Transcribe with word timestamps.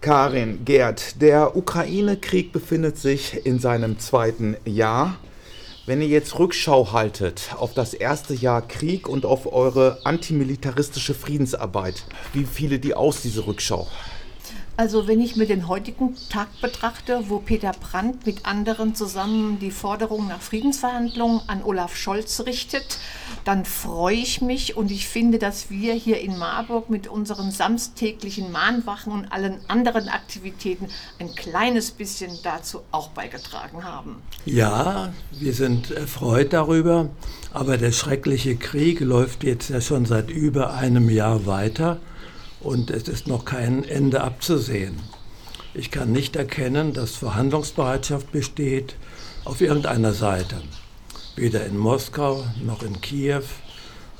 Karin, 0.00 0.64
Gerd, 0.64 1.20
der 1.20 1.58
Ukraine-Krieg 1.58 2.52
befindet 2.52 2.96
sich 2.96 3.44
in 3.44 3.58
seinem 3.58 3.98
zweiten 3.98 4.56
Jahr. 4.64 5.18
Wenn 5.84 6.00
ihr 6.00 6.08
jetzt 6.08 6.38
Rückschau 6.38 6.92
haltet 6.92 7.50
auf 7.58 7.74
das 7.74 7.92
erste 7.92 8.32
Jahr 8.32 8.66
Krieg 8.66 9.06
und 9.06 9.26
auf 9.26 9.52
eure 9.52 9.98
antimilitaristische 10.04 11.12
Friedensarbeit, 11.12 12.04
wie 12.32 12.44
fiele 12.44 12.78
die 12.78 12.94
aus, 12.94 13.20
diese 13.20 13.46
Rückschau? 13.46 13.88
Also 14.76 15.06
wenn 15.06 15.20
ich 15.20 15.36
mir 15.36 15.46
den 15.46 15.68
heutigen 15.68 16.16
Tag 16.30 16.48
betrachte, 16.62 17.24
wo 17.28 17.38
Peter 17.38 17.72
Brandt 17.72 18.24
mit 18.24 18.46
anderen 18.46 18.94
zusammen 18.94 19.58
die 19.58 19.70
Forderung 19.70 20.26
nach 20.26 20.40
Friedensverhandlungen 20.40 21.42
an 21.48 21.62
Olaf 21.62 21.96
Scholz 21.96 22.40
richtet, 22.46 22.98
dann 23.44 23.66
freue 23.66 24.16
ich 24.16 24.40
mich 24.40 24.78
und 24.78 24.90
ich 24.90 25.06
finde, 25.06 25.38
dass 25.38 25.70
wir 25.70 25.92
hier 25.92 26.20
in 26.20 26.38
Marburg 26.38 26.88
mit 26.88 27.08
unseren 27.08 27.50
samstäglichen 27.50 28.52
Mahnwachen 28.52 29.12
und 29.12 29.30
allen 29.30 29.60
anderen 29.68 30.08
Aktivitäten 30.08 30.88
ein 31.18 31.34
kleines 31.34 31.90
bisschen 31.90 32.30
dazu 32.42 32.80
auch 32.90 33.08
beigetragen 33.08 33.84
haben. 33.84 34.16
Ja, 34.46 35.12
wir 35.30 35.52
sind 35.52 35.90
erfreut 35.90 36.54
darüber, 36.54 37.10
aber 37.52 37.76
der 37.76 37.92
schreckliche 37.92 38.56
Krieg 38.56 39.00
läuft 39.00 39.44
jetzt 39.44 39.68
ja 39.68 39.82
schon 39.82 40.06
seit 40.06 40.30
über 40.30 40.72
einem 40.72 41.10
Jahr 41.10 41.44
weiter 41.44 41.98
und 42.60 42.90
es 42.90 43.08
ist 43.08 43.26
noch 43.26 43.44
kein 43.44 43.84
Ende 43.84 44.22
abzusehen. 44.22 44.98
Ich 45.72 45.90
kann 45.90 46.12
nicht 46.12 46.36
erkennen, 46.36 46.92
dass 46.92 47.16
Verhandlungsbereitschaft 47.16 48.32
besteht 48.32 48.96
auf 49.44 49.60
irgendeiner 49.60 50.12
Seite. 50.12 50.60
Weder 51.36 51.64
in 51.64 51.78
Moskau, 51.78 52.44
noch 52.64 52.82
in 52.82 53.00
Kiew, 53.00 53.44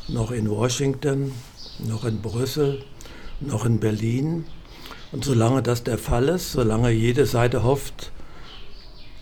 noch 0.09 0.31
in 0.31 0.49
Washington, 0.49 1.33
noch 1.79 2.05
in 2.05 2.23
Brüssel, 2.23 2.85
noch 3.41 3.65
in 3.67 3.81
Berlin. 3.81 4.45
Und 5.13 5.25
solange 5.25 5.63
das 5.63 5.83
der 5.83 5.99
Fall 5.99 6.29
ist, 6.29 6.53
solange 6.53 6.91
jede 6.91 7.27
Seite 7.27 7.65
hofft 7.65 8.13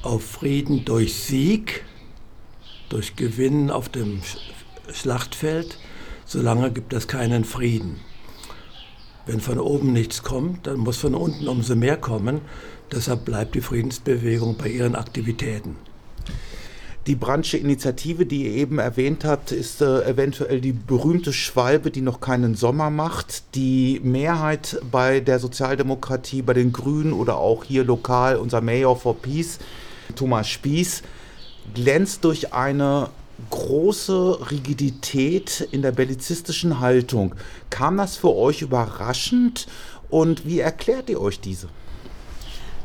auf 0.02 0.24
Frieden 0.24 0.84
durch 0.84 1.14
Sieg, 1.14 1.84
durch 2.88 3.16
Gewinn 3.16 3.70
auf 3.70 3.88
dem 3.88 4.20
Schlachtfeld, 4.92 5.78
solange 6.24 6.70
gibt 6.70 6.92
es 6.92 7.08
keinen 7.08 7.44
Frieden. 7.44 8.00
Wenn 9.28 9.40
von 9.40 9.60
oben 9.60 9.92
nichts 9.92 10.22
kommt, 10.22 10.66
dann 10.66 10.78
muss 10.78 10.96
von 10.96 11.14
unten 11.14 11.48
umso 11.48 11.76
mehr 11.76 11.98
kommen. 11.98 12.40
Deshalb 12.90 13.26
bleibt 13.26 13.54
die 13.54 13.60
Friedensbewegung 13.60 14.56
bei 14.56 14.68
ihren 14.68 14.94
Aktivitäten. 14.94 15.76
Die 17.06 17.14
Brandsche 17.14 17.58
Initiative, 17.58 18.24
die 18.24 18.46
ihr 18.46 18.52
eben 18.52 18.78
erwähnt 18.78 19.26
habt, 19.26 19.52
ist 19.52 19.82
äh, 19.82 20.02
eventuell 20.08 20.62
die 20.62 20.72
berühmte 20.72 21.34
Schwalbe, 21.34 21.90
die 21.90 22.00
noch 22.00 22.20
keinen 22.20 22.54
Sommer 22.54 22.88
macht. 22.88 23.54
Die 23.54 24.00
Mehrheit 24.02 24.80
bei 24.90 25.20
der 25.20 25.38
Sozialdemokratie, 25.40 26.40
bei 26.40 26.54
den 26.54 26.72
Grünen 26.72 27.12
oder 27.12 27.36
auch 27.36 27.64
hier 27.64 27.84
lokal 27.84 28.36
unser 28.36 28.62
Mayor 28.62 28.96
for 28.96 29.14
Peace, 29.14 29.58
Thomas 30.16 30.48
Spieß, 30.48 31.02
glänzt 31.74 32.24
durch 32.24 32.54
eine 32.54 33.10
große 33.50 34.50
Rigidität 34.50 35.68
in 35.70 35.82
der 35.82 35.92
bellizistischen 35.92 36.80
Haltung. 36.80 37.34
Kam 37.70 37.96
das 37.96 38.16
für 38.16 38.34
euch 38.34 38.62
überraschend 38.62 39.66
und 40.10 40.46
wie 40.46 40.60
erklärt 40.60 41.08
ihr 41.08 41.20
euch 41.20 41.40
diese? 41.40 41.68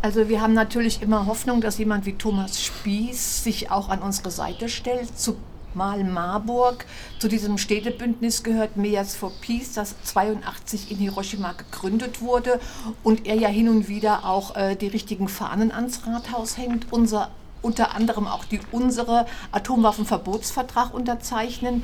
Also 0.02 0.28
wir 0.28 0.42
haben 0.42 0.54
natürlich 0.54 1.02
immer 1.02 1.28
Hoffnung, 1.28 1.62
dass 1.62 1.78
jemand 1.78 2.06
wie 2.06 2.14
Thomas 2.14 2.62
Spieß 2.62 3.44
sich 3.44 3.72
auch 3.72 3.88
an 3.88 4.02
unsere 4.02 4.32
Seite 4.32 4.68
stellt, 4.68 5.18
zumal 5.18 6.04
Marburg 6.04 6.86
zu 7.20 7.30
diesem 7.30 7.58
Städtebündnis 7.58 8.44
gehört, 8.44 8.76
Mayors 8.76 9.16
for 9.16 9.32
Peace, 9.40 9.72
das 9.72 9.96
82 10.04 10.92
in 10.92 10.98
Hiroshima 10.98 11.54
gegründet 11.54 12.22
wurde 12.22 12.60
und 13.02 13.26
er 13.26 13.36
ja 13.36 13.48
hin 13.48 13.70
und 13.70 13.88
wieder 13.88 14.26
auch 14.26 14.58
äh, 14.58 14.76
die 14.76 14.88
richtigen 14.88 15.30
Fahnen 15.30 15.72
ans 15.72 16.02
Rathaus 16.06 16.58
hängt. 16.58 16.92
Unser 16.92 17.32
unter 17.64 17.96
anderem 17.96 18.28
auch 18.28 18.46
die 18.46 18.60
unsere 18.72 19.26
Atomwaffenverbotsvertrag 19.52 20.94
unterzeichnen. 20.94 21.84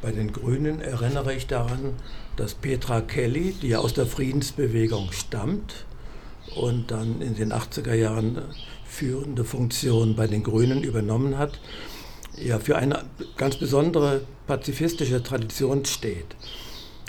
Bei 0.00 0.12
den 0.12 0.32
Grünen 0.32 0.80
erinnere 0.80 1.34
ich 1.34 1.48
daran, 1.48 1.94
dass 2.36 2.54
Petra 2.54 3.00
Kelly, 3.00 3.52
die 3.60 3.70
ja 3.70 3.80
aus 3.80 3.94
der 3.94 4.06
Friedensbewegung 4.06 5.10
stammt 5.10 5.86
und 6.54 6.92
dann 6.92 7.20
in 7.20 7.34
den 7.34 7.52
80er 7.52 7.94
Jahren 7.94 8.42
führende 8.84 9.44
Funktion 9.44 10.14
bei 10.14 10.28
den 10.28 10.44
Grünen 10.44 10.84
übernommen 10.84 11.36
hat, 11.36 11.58
ja 12.36 12.60
für 12.60 12.76
eine 12.76 13.02
ganz 13.36 13.56
besondere 13.56 14.20
pazifistische 14.46 15.20
Tradition 15.20 15.84
steht. 15.84 16.36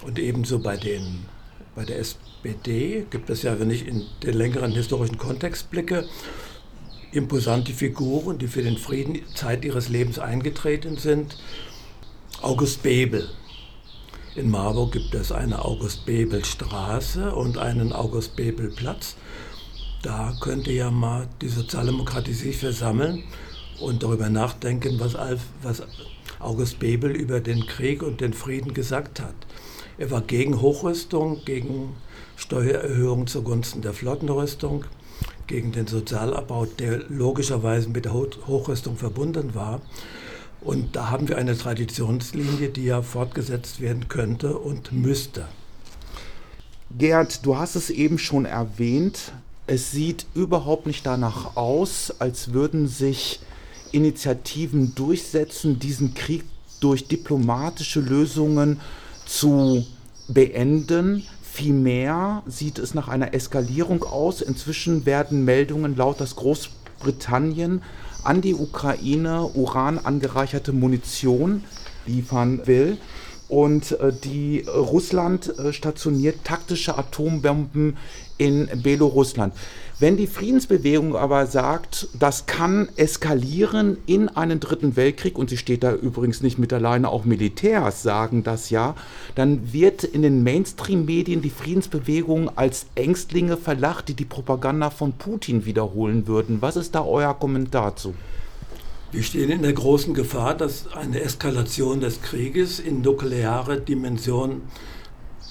Und 0.04 0.18
ebenso 0.18 0.58
bei, 0.58 0.78
den, 0.78 1.26
bei 1.76 1.86
der 1.86 2.00
SPD 2.00 3.06
gibt 3.12 3.30
es 3.30 3.44
ja, 3.44 3.60
wenn 3.60 3.70
ich 3.70 3.88
in 3.88 4.08
den 4.24 4.34
längeren 4.34 4.72
historischen 4.72 5.20
Kontext 5.20 5.70
blicke, 5.70 6.06
imposante 7.12 7.74
Figuren, 7.74 8.38
die 8.38 8.48
für 8.48 8.64
den 8.64 8.78
Frieden 8.78 9.22
Zeit 9.36 9.66
ihres 9.66 9.90
Lebens 9.90 10.20
eingetreten 10.20 10.98
sind. 10.98 11.38
August 12.42 12.84
Bebel. 12.84 13.30
In 14.36 14.50
Marburg 14.50 14.94
gibt 14.94 15.14
es 15.14 15.32
eine 15.32 15.64
August 15.64 16.06
Bebel 16.06 16.46
Straße 16.46 17.36
und 17.36 17.58
einen 17.58 17.92
August 17.92 18.36
Bebel 18.36 18.70
Platz. 18.70 19.16
Da 20.02 20.34
könnte 20.40 20.72
ja 20.72 20.90
mal 20.90 21.28
die 21.42 21.50
Sozialdemokratie 21.50 22.34
sich 22.34 22.58
versammeln 22.58 23.24
und 23.82 24.04
darüber 24.04 24.30
nachdenken, 24.30 25.00
was, 25.00 25.16
was 25.62 25.84
August 26.40 26.80
Bebel 26.80 27.12
über 27.12 27.42
den 27.42 27.68
Krieg 27.68 28.02
und 28.02 28.22
den 28.22 28.34
Frieden 28.34 28.74
gesagt 28.74 29.20
hat. 29.20 29.36
Er 29.98 30.10
war 30.10 30.22
gegen 30.22 30.62
Hochrüstung, 30.62 31.44
gegen 31.46 31.96
Steuererhöhung 32.38 33.28
zugunsten 33.28 33.82
der 33.82 33.94
Flottenrüstung 33.94 34.86
gegen 35.52 35.74
den 35.74 35.86
Sozialabbau, 35.86 36.66
der 36.66 37.04
logischerweise 37.10 37.90
mit 37.90 38.06
der 38.06 38.14
Hochrüstung 38.14 38.96
verbunden 38.96 39.54
war. 39.54 39.82
Und 40.62 40.96
da 40.96 41.10
haben 41.10 41.28
wir 41.28 41.38
eine 41.38 41.58
Traditionslinie, 41.58 42.70
die 42.70 42.86
ja 42.86 43.02
fortgesetzt 43.02 43.82
werden 43.82 44.08
könnte 44.08 44.58
und 44.58 44.94
müsste. 44.94 45.46
Gerd, 46.98 47.46
du 47.46 47.58
hast 47.58 47.76
es 47.76 47.90
eben 47.90 48.18
schon 48.18 48.46
erwähnt. 48.46 49.34
Es 49.68 49.92
sieht 49.92 50.26
überhaupt 50.36 50.88
nicht 50.88 51.06
danach 51.06 51.58
aus, 51.58 52.14
als 52.20 52.54
würden 52.54 52.88
sich 52.88 53.42
Initiativen 53.92 54.96
durchsetzen, 54.96 55.80
diesen 55.80 56.14
Krieg 56.14 56.44
durch 56.80 57.08
diplomatische 57.08 58.00
Lösungen 58.00 58.80
zu 59.26 59.86
beenden. 60.28 61.24
Vielmehr 61.54 62.44
sieht 62.46 62.80
es 62.80 62.94
nach 62.94 63.10
einer 63.10 63.34
Eskalierung 63.34 64.04
aus. 64.04 64.42
Inzwischen 64.42 65.06
werden 65.06 65.44
Meldungen 65.44 65.98
laut, 65.98 66.22
dass 66.22 66.38
Großbritannien 66.38 67.84
an 68.24 68.40
die 68.40 68.56
Ukraine 68.56 69.50
Uran 69.54 70.00
angereicherte 70.00 70.72
Munition 70.72 71.66
liefern 72.06 72.66
will 72.68 72.98
und 73.52 74.00
äh, 74.00 74.14
die 74.14 74.64
Russland 74.66 75.60
äh, 75.60 75.74
stationiert 75.74 76.46
taktische 76.46 76.98
Atombomben 76.98 77.98
in 78.38 78.70
Belarusland. 78.82 79.54
Wenn 80.00 80.16
die 80.16 80.26
Friedensbewegung 80.26 81.18
aber 81.18 81.46
sagt, 81.46 82.08
das 82.18 82.46
kann 82.46 82.88
eskalieren 82.96 83.98
in 84.06 84.30
einen 84.30 84.62
dritten 84.62 84.96
Weltkrieg, 84.96 85.38
und 85.38 85.50
sie 85.50 85.58
steht 85.58 85.84
da 85.84 85.94
übrigens 85.94 86.42
nicht 86.42 86.60
mit 86.60 86.72
alleine, 86.72 87.10
auch 87.10 87.26
Militärs 87.26 88.02
sagen 88.02 88.44
das 88.44 88.70
ja, 88.70 88.96
dann 89.36 89.74
wird 89.74 90.06
in 90.06 90.22
den 90.22 90.44
Mainstream-Medien 90.44 91.42
die 91.42 91.50
Friedensbewegung 91.50 92.58
als 92.58 92.86
Ängstlinge 92.96 93.58
verlacht, 93.58 94.08
die 94.08 94.16
die 94.16 94.26
Propaganda 94.26 94.90
von 94.90 95.12
Putin 95.12 95.66
wiederholen 95.66 96.26
würden. 96.26 96.62
Was 96.62 96.78
ist 96.78 96.96
da 96.96 97.04
euer 97.04 97.34
Kommentar 97.34 97.98
zu? 97.98 98.16
Wir 99.12 99.24
stehen 99.24 99.50
in 99.50 99.62
der 99.62 99.74
großen 99.74 100.14
Gefahr, 100.14 100.56
dass 100.56 100.88
eine 100.88 101.20
Eskalation 101.20 102.00
des 102.00 102.22
Krieges 102.22 102.80
in 102.80 103.02
nukleare 103.02 103.82
Dimension 103.82 104.62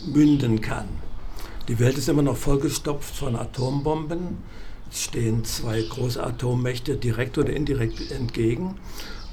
münden 0.06 0.62
kann. 0.62 0.88
Die 1.68 1.78
Welt 1.78 1.98
ist 1.98 2.08
immer 2.08 2.22
noch 2.22 2.38
vollgestopft 2.38 3.14
von 3.14 3.36
Atombomben. 3.36 4.38
Es 4.90 5.02
stehen 5.02 5.44
zwei 5.44 5.82
große 5.82 6.24
Atommächte 6.24 6.96
direkt 6.96 7.36
oder 7.36 7.52
indirekt 7.52 8.10
entgegen. 8.10 8.76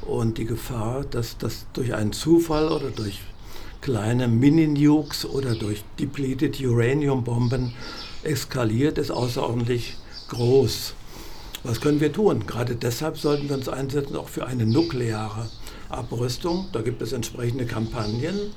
Und 0.02 0.38
die 0.38 0.46
Gefahr, 0.46 1.06
dass 1.06 1.38
das 1.38 1.66
durch 1.72 1.94
einen 1.94 2.12
Zufall 2.12 2.68
oder 2.68 2.90
durch 2.90 3.22
kleine 3.80 4.28
Mini-Nukes 4.28 5.26
oder 5.26 5.56
durch 5.56 5.86
depleted 6.02 6.60
Uranium-Bomben 6.60 7.72
eskaliert, 8.24 8.98
ist 8.98 9.10
außerordentlich 9.10 9.96
groß. 10.28 10.96
Was 11.64 11.82
können 11.82 12.00
wir 12.00 12.14
tun? 12.14 12.46
Gerade 12.46 12.76
deshalb 12.76 13.18
sollten 13.18 13.50
wir 13.50 13.56
uns 13.56 13.68
einsetzen, 13.68 14.16
auch 14.16 14.30
für 14.30 14.46
eine 14.46 14.66
nukleare 14.66 15.50
Abrüstung. 15.90 16.68
Da 16.72 16.82
gibt 16.82 17.02
es 17.02 17.14
entsprechende 17.14 17.66
Kampagnen, 17.66 18.52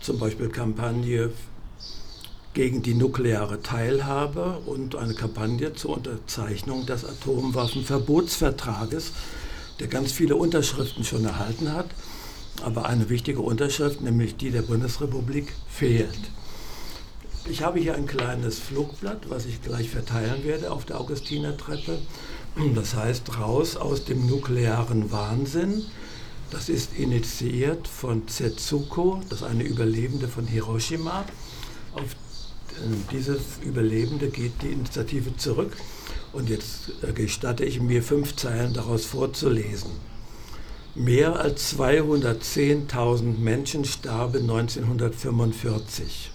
zum 0.00 0.18
Beispiel 0.18 0.48
Kampagne 0.48 1.30
gegen 2.54 2.82
die 2.82 2.94
nukleare 2.94 3.60
Teilhabe 3.62 4.58
und 4.66 4.96
eine 4.96 5.14
Kampagne 5.14 5.74
zur 5.74 5.96
Unterzeichnung 5.96 6.86
des 6.86 7.04
Atomwaffenverbotsvertrages, 7.04 9.12
der 9.80 9.88
ganz 9.88 10.12
viele 10.12 10.36
Unterschriften 10.36 11.04
schon 11.04 11.24
erhalten 11.24 11.72
hat. 11.72 11.86
Aber 12.62 12.86
eine 12.86 13.08
wichtige 13.08 13.40
Unterschrift, 13.40 14.02
nämlich 14.02 14.36
die 14.36 14.50
der 14.50 14.62
Bundesrepublik, 14.62 15.52
fehlt. 15.68 16.20
Ich 17.44 17.62
habe 17.62 17.80
hier 17.80 17.96
ein 17.96 18.06
kleines 18.06 18.60
Flugblatt, 18.60 19.28
was 19.28 19.46
ich 19.46 19.60
gleich 19.62 19.90
verteilen 19.90 20.44
werde 20.44 20.70
auf 20.70 20.84
der 20.84 21.00
Augustinertreppe. 21.00 21.98
Das 22.74 22.94
heißt, 22.94 23.38
raus 23.38 23.76
aus 23.76 24.04
dem 24.04 24.26
nuklearen 24.26 25.10
Wahnsinn. 25.10 25.82
Das 26.50 26.68
ist 26.68 26.96
initiiert 26.96 27.88
von 27.88 28.22
Setsuko, 28.28 29.20
das 29.28 29.40
ist 29.40 29.46
eine 29.46 29.64
Überlebende 29.64 30.28
von 30.28 30.46
Hiroshima. 30.46 31.24
Auf 31.94 32.14
dieses 33.10 33.58
Überlebende 33.62 34.28
geht 34.28 34.62
die 34.62 34.68
Initiative 34.68 35.36
zurück. 35.36 35.76
Und 36.32 36.48
jetzt 36.48 36.92
äh, 37.02 37.12
gestatte 37.12 37.64
ich 37.64 37.80
mir, 37.80 38.02
fünf 38.02 38.36
Zeilen 38.36 38.72
daraus 38.72 39.04
vorzulesen. 39.04 39.90
Mehr 40.94 41.40
als 41.40 41.76
210.000 41.78 43.38
Menschen 43.38 43.84
starben 43.84 44.42
1945. 44.42 46.31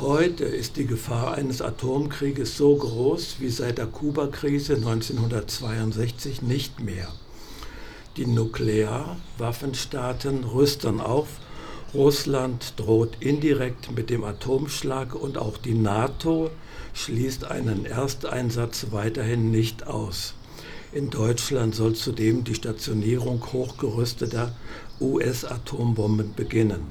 Heute 0.00 0.44
ist 0.44 0.76
die 0.78 0.86
Gefahr 0.86 1.34
eines 1.34 1.60
Atomkrieges 1.60 2.56
so 2.56 2.74
groß 2.74 3.36
wie 3.40 3.50
seit 3.50 3.76
der 3.76 3.84
Kuba-Krise 3.84 4.76
1962 4.76 6.40
nicht 6.40 6.80
mehr. 6.80 7.08
Die 8.16 8.24
Nuklearwaffenstaaten 8.24 10.44
rüsten 10.44 11.02
auf 11.02 11.28
Russland 11.92 12.72
droht 12.78 13.18
indirekt 13.20 13.94
mit 13.94 14.08
dem 14.08 14.24
Atomschlag 14.24 15.14
und 15.14 15.36
auch 15.36 15.58
die 15.58 15.74
NATO 15.74 16.50
schließt 16.94 17.44
einen 17.44 17.84
Ersteinsatz 17.84 18.86
weiterhin 18.92 19.50
nicht 19.50 19.86
aus. 19.86 20.32
In 20.92 21.10
Deutschland 21.10 21.74
soll 21.74 21.94
zudem 21.94 22.44
die 22.44 22.54
Stationierung 22.54 23.44
hochgerüsteter 23.52 24.56
US-Atombomben 24.98 26.32
beginnen. 26.34 26.86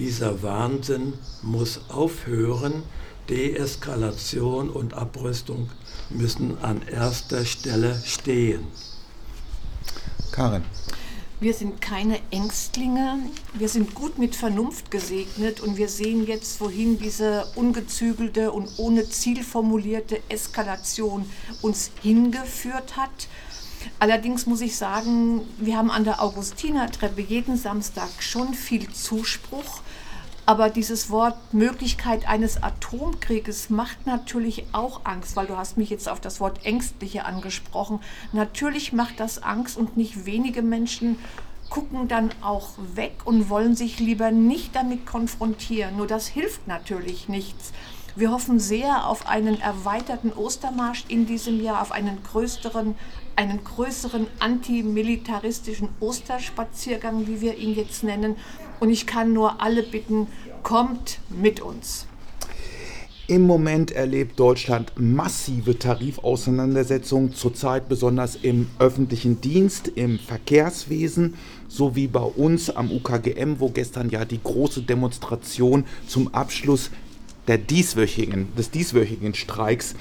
Dieser 0.00 0.42
Wahnsinn 0.42 1.12
muss 1.42 1.82
aufhören. 1.90 2.84
Deeskalation 3.28 4.70
und 4.70 4.94
Abrüstung 4.94 5.68
müssen 6.08 6.56
an 6.62 6.80
erster 6.88 7.44
Stelle 7.44 8.00
stehen. 8.06 8.66
Karin. 10.32 10.64
Wir 11.38 11.52
sind 11.52 11.82
keine 11.82 12.18
Ängstlinge, 12.30 13.18
wir 13.52 13.68
sind 13.68 13.94
gut 13.94 14.18
mit 14.18 14.34
Vernunft 14.34 14.90
gesegnet 14.90 15.60
und 15.60 15.76
wir 15.76 15.88
sehen 15.90 16.26
jetzt, 16.26 16.60
wohin 16.62 16.98
diese 16.98 17.46
ungezügelte 17.54 18.52
und 18.52 18.70
ohne 18.78 19.06
Ziel 19.08 19.42
formulierte 19.42 20.20
Eskalation 20.30 21.24
uns 21.60 21.90
hingeführt 22.02 22.96
hat. 22.96 23.28
Allerdings 23.98 24.46
muss 24.46 24.60
ich 24.60 24.76
sagen, 24.76 25.42
wir 25.58 25.76
haben 25.76 25.90
an 25.90 26.04
der 26.04 26.22
Augustinertreppe 26.22 27.20
jeden 27.20 27.56
Samstag 27.56 28.08
schon 28.20 28.54
viel 28.54 28.90
Zuspruch. 28.90 29.82
Aber 30.46 30.68
dieses 30.68 31.10
Wort 31.10 31.54
Möglichkeit 31.54 32.26
eines 32.28 32.62
Atomkrieges 32.62 33.70
macht 33.70 34.06
natürlich 34.06 34.64
auch 34.72 35.02
Angst, 35.04 35.36
weil 35.36 35.46
du 35.46 35.56
hast 35.56 35.76
mich 35.76 35.90
jetzt 35.90 36.08
auf 36.08 36.20
das 36.20 36.40
Wort 36.40 36.64
ängstliche 36.64 37.24
angesprochen. 37.24 38.00
Natürlich 38.32 38.92
macht 38.92 39.20
das 39.20 39.42
Angst 39.42 39.76
und 39.76 39.96
nicht 39.96 40.26
wenige 40.26 40.62
Menschen 40.62 41.18
gucken 41.68 42.08
dann 42.08 42.30
auch 42.42 42.70
weg 42.94 43.12
und 43.24 43.48
wollen 43.48 43.76
sich 43.76 44.00
lieber 44.00 44.32
nicht 44.32 44.74
damit 44.74 45.06
konfrontieren. 45.06 45.96
Nur 45.96 46.08
das 46.08 46.26
hilft 46.26 46.66
natürlich 46.66 47.28
nichts. 47.28 47.72
Wir 48.16 48.32
hoffen 48.32 48.58
sehr 48.58 49.06
auf 49.06 49.28
einen 49.28 49.60
erweiterten 49.60 50.32
Ostermarsch 50.32 51.04
in 51.06 51.26
diesem 51.26 51.62
Jahr, 51.62 51.80
auf 51.80 51.92
einen 51.92 52.22
größeren, 52.24 52.96
einen 53.40 53.64
größeren 53.64 54.26
antimilitaristischen 54.38 55.88
Osterspaziergang, 55.98 57.26
wie 57.26 57.40
wir 57.40 57.56
ihn 57.56 57.74
jetzt 57.74 58.04
nennen. 58.04 58.36
Und 58.80 58.90
ich 58.90 59.06
kann 59.06 59.32
nur 59.32 59.62
alle 59.62 59.82
bitten, 59.82 60.26
kommt 60.62 61.20
mit 61.30 61.60
uns. 61.60 62.06
Im 63.28 63.46
Moment 63.46 63.92
erlebt 63.92 64.38
Deutschland 64.38 64.92
massive 64.96 65.78
Tarifauseinandersetzungen, 65.78 67.32
zurzeit 67.32 67.88
besonders 67.88 68.36
im 68.36 68.68
öffentlichen 68.78 69.40
Dienst, 69.40 69.88
im 69.88 70.18
Verkehrswesen, 70.18 71.34
sowie 71.66 72.08
bei 72.08 72.20
uns 72.20 72.68
am 72.68 72.90
UKGM, 72.90 73.58
wo 73.58 73.70
gestern 73.70 74.10
ja 74.10 74.26
die 74.26 74.42
große 74.42 74.82
Demonstration 74.82 75.84
zum 76.06 76.34
Abschluss 76.34 76.90
der 77.46 77.56
dieswöchigen, 77.56 78.48
des 78.56 78.70
dieswöchigen 78.70 79.34
Streiks 79.34 79.94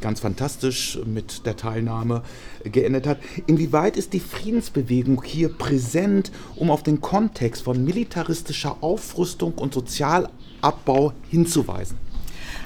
ganz 0.00 0.20
fantastisch 0.20 0.98
mit 1.04 1.46
der 1.46 1.56
Teilnahme 1.56 2.22
geendet 2.64 3.06
hat. 3.06 3.18
Inwieweit 3.46 3.96
ist 3.96 4.12
die 4.12 4.20
Friedensbewegung 4.20 5.22
hier 5.24 5.48
präsent, 5.48 6.30
um 6.56 6.70
auf 6.70 6.82
den 6.82 7.00
Kontext 7.00 7.62
von 7.62 7.84
militaristischer 7.84 8.78
Aufrüstung 8.82 9.54
und 9.54 9.74
Sozialabbau 9.74 11.12
hinzuweisen? 11.30 12.05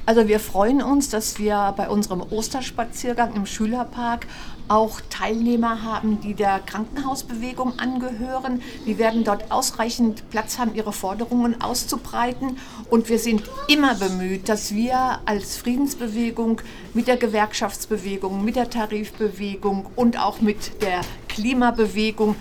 Also 0.07 0.27
wir 0.29 0.41
freuen 0.41 0.83
uns, 0.83 1.09
dass 1.09 1.39
wir 1.39 1.75
bei 1.77 1.89
unserem 1.89 2.23
Osterspaziergang 2.23 3.35
im 3.35 3.47
Schülerpark 3.47 4.27
auch 4.69 5.01
Teilnehmer 5.11 5.83
haben, 5.83 6.21
die 6.21 6.35
der 6.35 6.61
Krankenhausbewegung 6.61 7.79
angehören. 7.79 8.63
Die 8.87 8.99
werden 8.99 9.25
dort 9.25 9.51
ausreichend 9.51 10.29
Platz 10.31 10.59
haben, 10.59 10.75
ihre 10.75 10.93
Forderungen 10.93 11.61
auszubreiten. 11.61 12.59
Und 12.89 13.09
wir 13.09 13.19
sind 13.19 13.43
immer 13.69 13.95
bemüht, 13.97 14.49
dass 14.49 14.75
wir 14.75 15.21
als 15.25 15.57
Friedensbewegung 15.57 16.61
mit 16.95 17.09
der 17.09 17.17
Gewerkschaftsbewegung, 17.17 18.45
mit 18.45 18.57
der 18.57 18.71
Tarifbewegung 18.71 19.87
und 19.97 20.19
auch 20.21 20.41
mit 20.41 20.83
der 20.83 21.01
Klimabewegung 21.29 22.37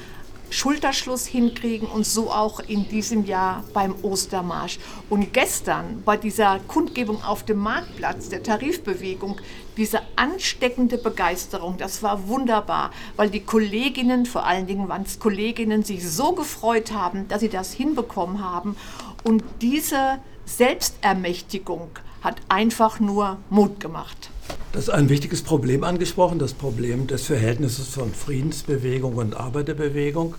Schulterschluss 0.50 1.26
hinkriegen 1.26 1.88
und 1.88 2.06
so 2.06 2.32
auch 2.32 2.60
in 2.60 2.88
diesem 2.90 3.26
Jahr 3.26 3.64
beim 3.74 3.96
Ostermarsch. 4.02 4.80
Und 5.10 5.34
gestern 5.34 6.02
bei 6.04 6.18
dieser 6.18 6.60
Kundgebung 6.68 7.24
auf 7.24 7.44
dem 7.44 7.58
Marktplatz 7.58 8.30
der 8.30 8.44
Tarifbewegung, 8.44 9.40
diese 9.78 10.02
ansteckende 10.16 10.98
Begeisterung, 10.98 11.78
das 11.78 12.04
war 12.04 12.28
wunderbar, 12.28 12.92
weil 13.16 13.30
die 13.30 13.42
Kolleginnen, 13.42 14.26
vor 14.26 14.46
allen 14.46 14.68
Dingen 14.68 14.90
waren 14.90 15.04
es 15.04 15.20
Kolleginnen, 15.20 15.84
sich 15.84 16.08
so 16.08 16.34
gefreut 16.34 16.92
haben, 16.92 17.28
dass 17.28 17.42
sie 17.42 17.50
das 17.50 17.74
hinbekommen 17.74 18.44
haben. 18.44 18.76
Und 19.24 19.44
diese 19.62 20.20
Selbstermächtigung 20.46 21.90
hat 22.22 22.38
einfach 22.50 23.00
nur 23.00 23.38
Mut 23.50 23.80
gemacht. 23.80 24.30
Das 24.72 24.84
ist 24.84 24.90
ein 24.92 25.10
wichtiges 25.10 25.42
Problem 25.42 25.84
angesprochen, 25.84 26.38
das 26.38 26.54
Problem 26.54 27.08
des 27.08 27.24
Verhältnisses 27.26 27.88
von 27.88 28.14
Friedensbewegung 28.14 29.16
und 29.16 29.36
Arbeiterbewegung. 29.36 30.36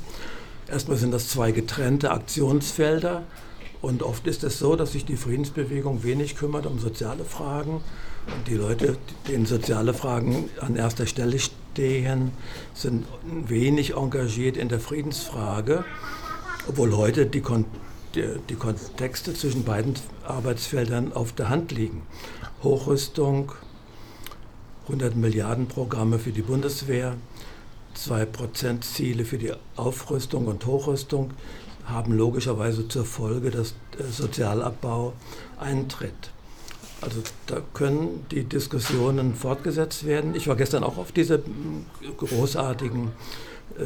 Erstmal 0.68 0.98
sind 0.98 1.10
das 1.10 1.28
zwei 1.28 1.50
getrennte 1.50 2.12
Aktionsfelder 2.12 3.24
und 3.82 4.04
oft 4.04 4.28
ist 4.28 4.44
es 4.44 4.60
so, 4.60 4.76
dass 4.76 4.92
sich 4.92 5.04
die 5.04 5.16
Friedensbewegung 5.16 6.04
wenig 6.04 6.36
kümmert 6.36 6.66
um 6.66 6.78
soziale 6.78 7.24
Fragen 7.24 7.80
und 8.26 8.46
die 8.46 8.54
Leute, 8.54 8.98
denen 9.26 9.46
soziale 9.46 9.94
Fragen 9.94 10.48
an 10.60 10.76
erster 10.76 11.06
Stelle 11.06 11.40
stehen, 11.40 12.30
sind 12.72 13.06
wenig 13.48 13.96
engagiert 13.96 14.56
in 14.56 14.68
der 14.68 14.78
Friedensfrage, 14.78 15.84
obwohl 16.68 16.96
heute 16.96 17.26
die, 17.26 17.40
Kon 17.40 17.64
die, 18.14 18.36
die 18.48 18.54
Kontexte 18.54 19.34
zwischen 19.34 19.64
beiden 19.64 19.94
Arbeitsfeldern 20.24 21.12
auf 21.14 21.32
der 21.32 21.48
Hand 21.48 21.72
liegen. 21.72 22.02
Hochrüstung, 22.62 23.50
100 24.90 25.14
Milliarden 25.14 25.68
Programme 25.68 26.18
für 26.18 26.32
die 26.32 26.42
Bundeswehr, 26.42 27.14
2% 27.96 28.80
Ziele 28.80 29.24
für 29.24 29.38
die 29.38 29.52
Aufrüstung 29.76 30.48
und 30.48 30.66
Hochrüstung 30.66 31.30
haben 31.84 32.12
logischerweise 32.12 32.88
zur 32.88 33.04
Folge, 33.04 33.52
dass 33.52 33.74
Sozialabbau 34.10 35.12
eintritt. 35.60 36.32
Also 37.02 37.22
da 37.46 37.62
können 37.72 38.26
die 38.32 38.42
Diskussionen 38.42 39.36
fortgesetzt 39.36 40.06
werden. 40.06 40.34
Ich 40.34 40.48
war 40.48 40.56
gestern 40.56 40.82
auch 40.82 40.98
auf 40.98 41.12
dieser 41.12 41.38
großartigen 42.16 43.06
äh, 43.06 43.10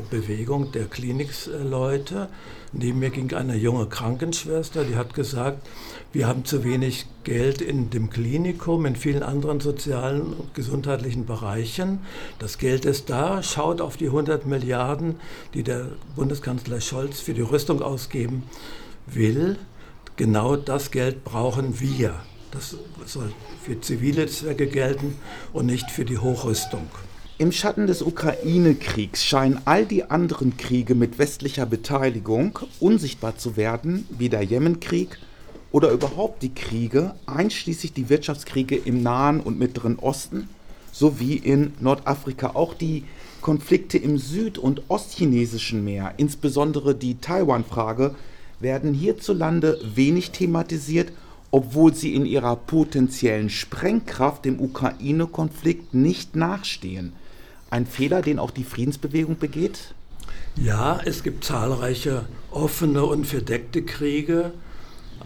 Bewegung 0.03 0.73
der 0.73 0.87
Klinikleute. 0.87 2.29
Neben 2.73 2.99
mir 2.99 3.11
ging 3.11 3.33
eine 3.35 3.57
junge 3.57 3.87
Krankenschwester, 3.87 4.85
die 4.85 4.97
hat 4.97 5.15
gesagt, 5.15 5.67
wir 6.13 6.27
haben 6.27 6.45
zu 6.45 6.65
wenig 6.65 7.07
Geld 7.23 7.61
in 7.61 7.91
dem 7.91 8.11
Klinikum, 8.11 8.87
in 8.87 8.97
vielen 8.97 9.23
anderen 9.23 9.61
sozialen 9.61 10.33
und 10.33 10.55
gesundheitlichen 10.55 11.27
Bereichen. 11.27 12.01
Das 12.39 12.59
Geld 12.59 12.85
ist 12.85 13.11
da, 13.11 13.43
schaut 13.43 13.81
auf 13.81 13.97
die 13.97 14.07
100 14.07 14.47
Milliarden, 14.47 15.17
die 15.55 15.63
der 15.63 15.89
Bundeskanzler 16.17 16.81
Scholz 16.81 17.21
für 17.21 17.35
die 17.35 17.43
Rüstung 17.43 17.83
ausgeben 17.83 18.43
will. 19.07 19.59
Genau 20.17 20.57
das 20.57 20.91
Geld 20.91 21.25
brauchen 21.25 21.81
wir. 21.81 22.15
Das 22.51 22.77
soll 23.07 23.33
für 23.65 23.81
zivile 23.81 24.27
Zwecke 24.27 24.69
gelten 24.69 25.17
und 25.53 25.67
nicht 25.67 25.91
für 25.91 26.05
die 26.05 26.19
Hochrüstung. 26.19 26.89
Im 27.37 27.51
Schatten 27.51 27.89
des 27.89 28.01
Ukraine-Kriegs 28.01 29.25
scheinen 29.25 29.59
all 29.65 29.87
die 29.87 30.09
anderen 30.09 30.57
Kriege 30.57 30.95
mit 30.95 31.19
westlicher 31.19 31.67
Beteiligung 31.67 32.61
unsichtbar 32.79 33.37
zu 33.37 33.57
werden, 33.57 34.07
wie 34.17 34.29
der 34.29 34.43
Jemenkrieg 34.43 35.19
oder 35.73 35.91
überhaupt 35.91 36.45
die 36.45 36.55
Kriege, 36.55 37.17
einschließlich 37.27 37.93
die 37.93 38.09
Wirtschaftskriege 38.09 38.77
im 38.77 39.03
Nahen 39.03 39.41
und 39.41 39.59
Mittleren 39.59 39.99
Osten 39.99 40.49
sowie 40.93 41.35
in 41.35 41.73
Nordafrika. 41.81 42.53
Auch 42.55 42.73
die 42.73 43.03
Konflikte 43.41 43.99
im 43.99 44.17
süd- 44.17 44.59
und 44.59 44.83
ostchinesischen 44.87 45.83
Meer, 45.83 46.15
insbesondere 46.19 46.95
die 46.95 47.17
Taiwan-Frage, 47.17 48.15
werden 48.61 48.95
hierzulande 48.95 49.81
wenig 49.97 50.31
thematisiert, 50.31 51.11
obwohl 51.55 51.95
sie 51.95 52.17
in 52.17 52.27
ihrer 52.27 52.57
potenziellen 52.57 53.49
Sprengkraft 53.49 54.45
dem 54.45 54.59
Ukraine-Konflikt 54.59 55.95
nicht 55.95 56.35
nachstehen. 56.35 57.13
Ein 57.71 57.87
Fehler, 57.87 58.23
den 58.23 58.41
auch 58.41 58.51
die 58.51 58.65
Friedensbewegung 58.65 59.39
begeht? 59.39 59.95
Ja, 60.57 60.99
es 61.05 61.23
gibt 61.23 61.45
zahlreiche 61.45 62.25
offene 62.51 63.05
und 63.05 63.25
verdeckte 63.29 63.83
Kriege. 63.85 64.51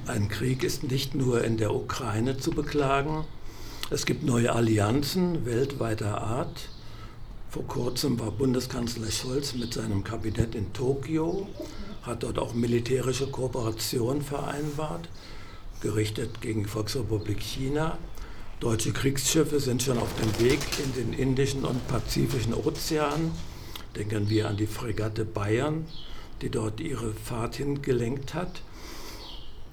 Ein 0.07 0.29
Krieg 0.29 0.65
ist 0.65 0.83
nicht 0.83 1.15
nur 1.15 1.43
in 1.45 1.57
der 1.57 1.75
Ukraine 1.75 2.37
zu 2.37 2.51
beklagen. 2.51 3.25
Es 3.89 4.05
gibt 4.05 4.23
neue 4.23 4.53
Allianzen 4.53 5.47
weltweiter 5.47 6.21
Art. 6.21 6.69
Vor 7.49 7.67
kurzem 7.67 8.21
war 8.21 8.33
Bundeskanzler 8.33 9.11
Scholz 9.11 9.55
mit 9.55 9.73
seinem 9.73 10.05
Kabinett 10.05 10.55
in 10.55 10.75
Tokio, 10.75 11.49
hat 12.03 12.23
dort 12.23 12.39
auch 12.39 12.53
militärische 12.53 13.29
Kooperation 13.29 14.21
vereinbart, 14.21 15.09
gerichtet 15.81 16.41
gegen 16.41 16.65
die 16.65 16.69
Volksrepublik 16.69 17.41
China. 17.41 17.99
Deutsche 18.61 18.93
Kriegsschiffe 18.93 19.61
sind 19.61 19.83
schon 19.83 19.99
auf 19.99 20.11
dem 20.21 20.45
Weg 20.45 20.59
in 20.85 20.95
den 20.95 21.13
Indischen 21.13 21.65
und 21.65 21.87
Pazifischen 21.89 22.55
Ozean. 22.55 23.31
Denken 23.95 24.29
wir 24.29 24.49
an 24.49 24.57
die 24.57 24.67
Fregatte 24.67 25.25
Bayern, 25.25 25.87
die 26.43 26.51
dort 26.51 26.81
ihre 26.81 27.13
Fahrt 27.13 27.57
hingelenkt 27.57 28.35
hat. 28.35 28.63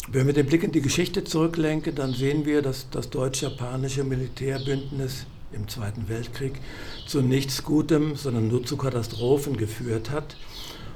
Wenn 0.07 0.27
wir 0.27 0.33
den 0.33 0.45
Blick 0.45 0.63
in 0.63 0.71
die 0.71 0.81
Geschichte 0.81 1.23
zurücklenken, 1.23 1.95
dann 1.95 2.13
sehen 2.13 2.45
wir, 2.45 2.61
dass 2.61 2.89
das 2.91 3.09
deutsch-japanische 3.09 4.03
Militärbündnis 4.03 5.25
im 5.51 5.67
Zweiten 5.67 6.07
Weltkrieg 6.09 6.53
zu 7.07 7.21
nichts 7.21 7.63
Gutem, 7.63 8.15
sondern 8.15 8.47
nur 8.47 8.63
zu 8.63 8.77
Katastrophen 8.77 9.57
geführt 9.57 10.11
hat. 10.11 10.37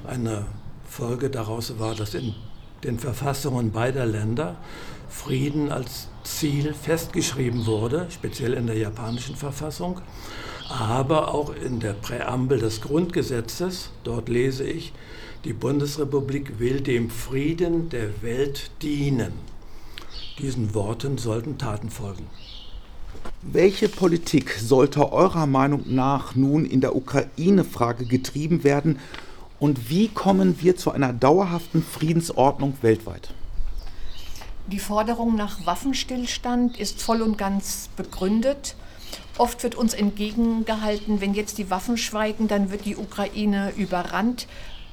Eine 0.05 0.45
Folge 0.87 1.31
daraus 1.31 1.79
war, 1.79 1.95
dass 1.95 2.13
in 2.13 2.35
den 2.83 2.99
Verfassungen 2.99 3.71
beider 3.71 4.05
Länder 4.05 4.57
Frieden 5.09 5.71
als 5.71 6.07
Ziel 6.23 6.73
festgeschrieben 6.73 7.65
wurde, 7.65 8.07
speziell 8.09 8.53
in 8.53 8.67
der 8.67 8.77
japanischen 8.77 9.35
Verfassung, 9.35 10.01
aber 10.69 11.33
auch 11.33 11.53
in 11.55 11.79
der 11.79 11.93
Präambel 11.93 12.59
des 12.59 12.81
Grundgesetzes. 12.81 13.89
Dort 14.03 14.29
lese 14.29 14.63
ich, 14.63 14.93
die 15.45 15.53
Bundesrepublik 15.53 16.59
will 16.59 16.81
dem 16.81 17.09
Frieden 17.09 17.89
der 17.89 18.21
Welt 18.21 18.71
dienen. 18.81 19.33
Diesen 20.37 20.73
Worten 20.75 21.17
sollten 21.17 21.57
Taten 21.57 21.89
folgen. 21.89 22.27
Welche 23.41 23.89
Politik 23.89 24.51
sollte 24.51 25.11
eurer 25.11 25.47
Meinung 25.47 25.83
nach 25.87 26.35
nun 26.35 26.65
in 26.65 26.81
der 26.81 26.95
Ukraine-Frage 26.95 28.05
getrieben 28.05 28.63
werden 28.63 28.99
und 29.59 29.89
wie 29.89 30.07
kommen 30.07 30.61
wir 30.61 30.77
zu 30.77 30.91
einer 30.91 31.13
dauerhaften 31.13 31.83
Friedensordnung 31.83 32.77
weltweit? 32.81 33.33
Die 34.67 34.79
Forderung 34.79 35.35
nach 35.35 35.65
Waffenstillstand 35.65 36.77
ist 36.77 37.01
voll 37.01 37.21
und 37.21 37.37
ganz 37.37 37.89
begründet. 37.95 38.75
Oft 39.37 39.63
wird 39.63 39.75
uns 39.75 39.93
entgegengehalten, 39.93 41.21
wenn 41.21 41.33
jetzt 41.33 41.57
die 41.57 41.69
Waffen 41.69 41.97
schweigen, 41.97 42.47
dann 42.47 42.71
wird 42.71 42.85
die 42.85 42.95
Ukraine 42.95 43.73
überrannt. 43.75 44.47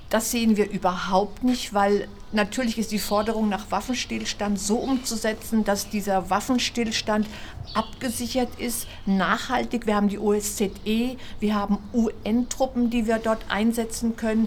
Das 0.09 0.31
sehen 0.31 0.57
wir 0.57 0.71
überhaupt 0.71 1.43
nicht, 1.43 1.75
weil 1.75 2.07
natürlich 2.31 2.79
ist 2.79 2.93
die 2.93 3.01
Forderung 3.01 3.49
nach 3.49 3.71
Waffenstillstand 3.73 4.59
so 4.59 4.77
umzusetzen, 4.77 5.65
dass 5.65 5.91
dieser 5.91 6.31
Waffenstillstand 6.31 7.27
abgesichert 7.75 8.49
ist, 8.59 8.87
nachhaltig. 9.05 9.87
Wir 9.87 9.97
haben 9.97 10.09
die 10.09 10.19
OSZE, 10.19 11.17
wir 11.41 11.55
haben 11.55 11.79
UN-Truppen, 11.93 12.91
die 12.91 13.07
wir 13.07 13.19
dort 13.19 13.51
einsetzen 13.51 14.17
können. 14.17 14.47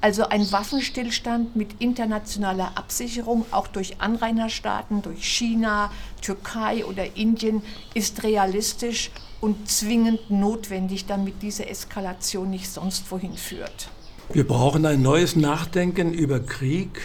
Also 0.00 0.28
ein 0.28 0.52
Waffenstillstand 0.52 1.56
mit 1.56 1.80
internationaler 1.80 2.72
Absicherung, 2.76 3.46
auch 3.50 3.66
durch 3.66 4.00
Anrainerstaaten, 4.00 5.02
durch 5.02 5.24
China, 5.24 5.90
Türkei 6.20 6.84
oder 6.84 7.16
Indien, 7.16 7.62
ist 7.94 8.22
realistisch 8.22 9.10
und 9.40 9.68
zwingend 9.68 10.30
notwendig, 10.30 11.06
damit 11.06 11.42
diese 11.42 11.66
Eskalation 11.68 12.50
nicht 12.50 12.68
sonst 12.68 13.10
wohin 13.10 13.36
führt. 13.36 13.90
Wir 14.30 14.46
brauchen 14.46 14.84
ein 14.84 15.00
neues 15.00 15.36
Nachdenken 15.36 16.12
über 16.12 16.38
Krieg, 16.38 17.00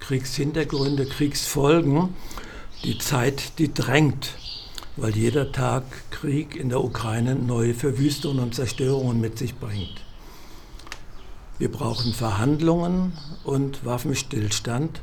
Kriegshintergründe, 0.00 1.04
Kriegsfolgen. 1.04 2.14
Die 2.82 2.96
Zeit, 2.96 3.58
die 3.58 3.74
drängt, 3.74 4.38
weil 4.96 5.14
jeder 5.14 5.52
Tag 5.52 5.84
Krieg 6.10 6.56
in 6.56 6.70
der 6.70 6.82
Ukraine 6.82 7.34
neue 7.34 7.74
Verwüstungen 7.74 8.40
und 8.40 8.54
Zerstörungen 8.54 9.20
mit 9.20 9.36
sich 9.36 9.54
bringt. 9.56 10.00
Wir 11.58 11.70
brauchen 11.70 12.14
Verhandlungen 12.14 13.12
und 13.44 13.84
Waffenstillstand. 13.84 15.02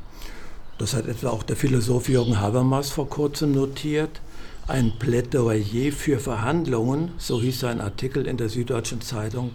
Das 0.79 0.95
hat 0.95 1.07
etwa 1.07 1.29
auch 1.29 1.43
der 1.43 1.55
Philosoph 1.55 2.09
Jürgen 2.09 2.39
Habermas 2.39 2.89
vor 2.89 3.07
kurzem 3.07 3.51
notiert. 3.51 4.21
Ein 4.67 4.93
Plädoyer 4.97 5.91
für 5.91 6.19
Verhandlungen, 6.19 7.11
so 7.19 7.39
hieß 7.39 7.59
sein 7.59 7.79
Artikel 7.79 8.25
in 8.25 8.37
der 8.37 8.49
Süddeutschen 8.49 9.01
Zeitung 9.01 9.51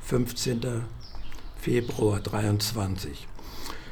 15. 0.00 0.82
Februar 1.62 2.18
23. 2.18 3.28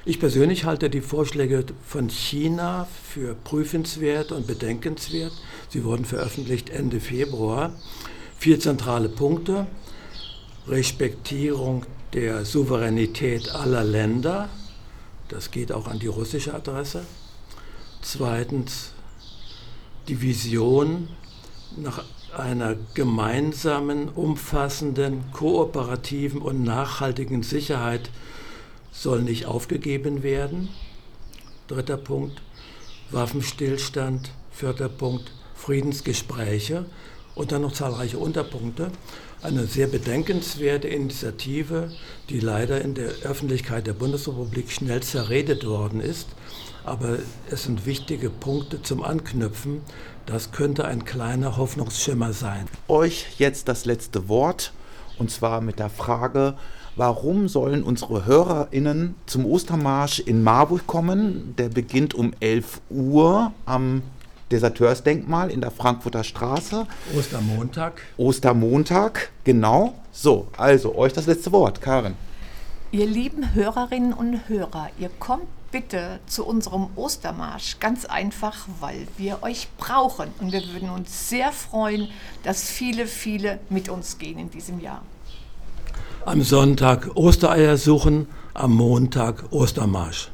Ich 0.04 0.18
persönlich 0.18 0.64
halte 0.64 0.90
die 0.90 1.00
Vorschläge 1.00 1.64
von 1.86 2.08
China 2.10 2.88
für 3.04 3.36
prüfenswert 3.36 4.32
und 4.32 4.48
bedenkenswert. 4.48 5.30
Sie 5.68 5.84
wurden 5.84 6.04
veröffentlicht 6.04 6.70
Ende 6.70 6.98
Februar. 6.98 7.72
Vier 8.36 8.58
zentrale 8.58 9.08
Punkte. 9.08 9.68
Respektierung 10.66 11.86
der 12.12 12.44
Souveränität 12.44 13.54
aller 13.54 13.84
Länder. 13.84 14.48
Das 15.28 15.52
geht 15.52 15.70
auch 15.70 15.86
an 15.86 16.00
die 16.00 16.08
russische 16.08 16.52
Adresse. 16.52 17.04
Zweitens 18.02 18.90
die 20.08 20.20
Vision 20.20 21.08
nach 21.76 22.02
einer 22.37 22.76
gemeinsamen, 22.94 24.08
umfassenden, 24.08 25.25
kooperativen 25.32 26.40
und 26.40 26.62
nachhaltigen 26.62 27.42
Sicherheit 27.42 28.10
soll 28.92 29.22
nicht 29.22 29.46
aufgegeben 29.46 30.22
werden. 30.22 30.68
Dritter 31.68 31.96
Punkt, 31.96 32.42
Waffenstillstand. 33.10 34.30
Vierter 34.52 34.88
Punkt, 34.88 35.32
Friedensgespräche. 35.54 36.84
Und 37.34 37.52
dann 37.52 37.62
noch 37.62 37.72
zahlreiche 37.72 38.18
Unterpunkte 38.18 38.90
eine 39.42 39.66
sehr 39.66 39.87
bedenkenswerte 39.87 40.88
Initiative, 40.88 41.90
die 42.28 42.40
leider 42.40 42.82
in 42.82 42.94
der 42.94 43.08
Öffentlichkeit 43.22 43.87
der 43.87 43.94
Bundesrepublik 43.94 44.70
schnell 44.70 45.02
zerredet 45.02 45.66
worden 45.66 46.00
ist. 46.00 46.28
Aber 46.84 47.18
es 47.50 47.64
sind 47.64 47.87
wichtige 47.87 48.30
Punkte 48.30 48.82
zum 48.82 49.02
Anknüpfen. 49.02 49.82
Das 50.26 50.52
könnte 50.52 50.84
ein 50.84 51.04
kleiner 51.04 51.56
Hoffnungsschimmer 51.56 52.32
sein. 52.32 52.66
Euch 52.88 53.26
jetzt 53.38 53.68
das 53.68 53.84
letzte 53.84 54.28
Wort, 54.28 54.72
und 55.18 55.30
zwar 55.30 55.60
mit 55.60 55.78
der 55.78 55.90
Frage, 55.90 56.54
warum 56.96 57.49
sollen 57.49 57.82
unsere 57.82 58.26
HörerInnen 58.26 59.14
zum 59.26 59.44
Ostermarsch 59.46 60.20
in 60.20 60.42
Marburg 60.42 60.87
kommen? 60.87 61.54
Der 61.58 61.68
beginnt 61.68 62.14
um 62.14 62.32
11 62.40 62.80
Uhr 62.90 63.52
am 63.66 64.02
Deserteursdenkmal 64.50 65.50
in 65.50 65.60
der 65.60 65.70
Frankfurter 65.70 66.25
Straße. 66.25 66.87
Ostermontag. 67.16 68.02
Ostermontag, 68.16 69.30
genau. 69.44 69.94
So, 70.12 70.49
also 70.56 70.96
euch 70.96 71.12
das 71.12 71.26
letzte 71.26 71.52
Wort, 71.52 71.80
Karin. 71.80 72.14
Ihr 72.92 73.06
lieben 73.06 73.54
Hörerinnen 73.54 74.12
und 74.12 74.49
Hörer, 74.49 74.88
ihr 74.99 75.10
kommt 75.20 75.46
bitte 75.70 76.20
zu 76.26 76.44
unserem 76.46 76.88
Ostermarsch. 76.96 77.78
Ganz 77.80 78.04
einfach, 78.04 78.66
weil 78.80 79.06
wir 79.16 79.42
euch 79.42 79.68
brauchen. 79.76 80.28
Und 80.40 80.52
wir 80.52 80.62
würden 80.72 80.90
uns 80.90 81.28
sehr 81.28 81.52
freuen, 81.52 82.08
dass 82.42 82.68
viele, 82.68 83.06
viele 83.06 83.60
mit 83.68 83.88
uns 83.88 84.18
gehen 84.18 84.38
in 84.38 84.50
diesem 84.50 84.80
Jahr. 84.80 85.02
Am 86.26 86.42
Sonntag 86.42 87.16
Ostereier 87.16 87.76
suchen, 87.76 88.26
am 88.54 88.74
Montag 88.74 89.52
Ostermarsch. 89.52 90.30